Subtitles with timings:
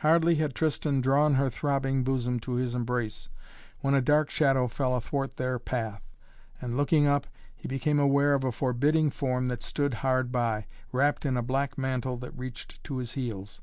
[0.00, 3.30] Hardly had Tristan drawn her throbbing bosom to his embrace
[3.80, 6.02] when a dark shadow fell athwart their path
[6.60, 11.24] and, looking up, he became aware of a forbidding form that stood hard by, wrapped
[11.24, 13.62] in a black mantle that reached to his heels.